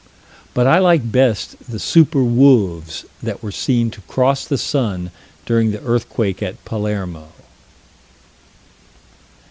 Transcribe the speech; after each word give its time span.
But 0.55 0.65
I 0.65 0.79
like 0.79 1.11
best 1.11 1.55
the 1.69 1.77
super 1.79 2.23
wolves 2.23 3.05
that 3.21 3.43
were 3.43 3.51
seen 3.51 3.91
to 3.91 4.01
cross 4.07 4.45
the 4.45 4.57
sun 4.57 5.11
during 5.45 5.69
the 5.69 5.81
earthquake 5.83 6.41
at 6.41 6.65
Palermo. 6.65 7.27